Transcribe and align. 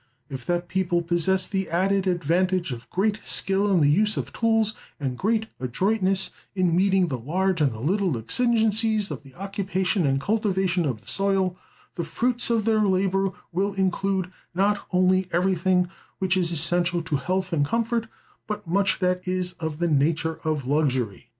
If 0.31 0.47
that 0.47 0.67
people 0.67 1.03
possess 1.03 1.45
the 1.45 1.69
added 1.69 2.07
advantage 2.07 2.71
of 2.71 2.89
great 2.89 3.19
skill 3.23 3.71
in 3.71 3.81
the 3.81 3.91
use 3.91 4.17
of 4.17 4.33
tools, 4.33 4.73
and 4.99 5.15
great 5.15 5.45
adroitness 5.59 6.31
in 6.55 6.75
meeting 6.75 7.07
the 7.09 7.19
large 7.19 7.61
and 7.61 7.71
the 7.71 7.79
little 7.79 8.17
exigencies 8.17 9.11
of 9.11 9.21
the 9.21 9.35
occupation 9.35 10.07
and 10.07 10.19
cultivation 10.19 10.87
of 10.87 11.01
the 11.01 11.07
soil, 11.07 11.55
the 11.93 12.03
fruits 12.03 12.49
of 12.49 12.65
their 12.65 12.81
labor 12.81 13.29
will 13.51 13.73
include 13.75 14.31
not 14.55 14.87
only 14.89 15.29
everything 15.31 15.87
which 16.17 16.35
is 16.35 16.51
essential 16.51 17.03
to 17.03 17.17
health 17.17 17.53
and 17.53 17.67
comfort, 17.67 18.07
but 18.47 18.65
much 18.65 18.97
that 19.01 19.27
is 19.27 19.53
of 19.59 19.77
the 19.77 19.87
nature 19.87 20.39
of 20.43 20.65
luxury." 20.65 21.29